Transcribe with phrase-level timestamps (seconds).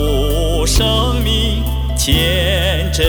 [0.00, 1.62] 护生命，
[1.96, 3.06] 天真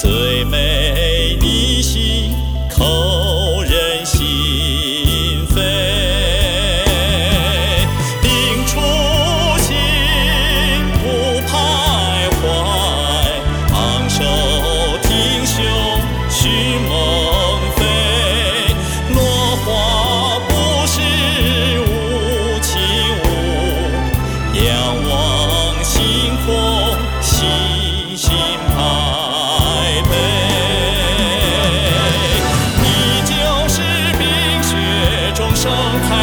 [0.00, 2.17] 最美逆行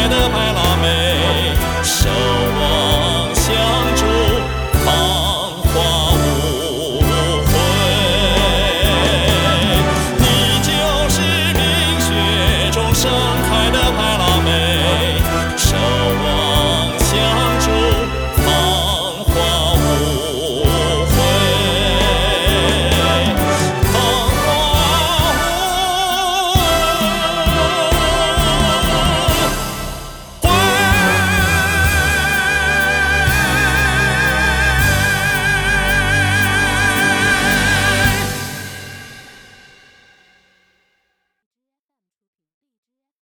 [0.08, 1.54] 的白腊梅